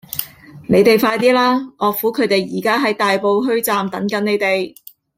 [0.67, 1.59] 你哋快啲啦!
[1.59, 4.73] 岳父佢哋而家喺大埔墟站等緊你哋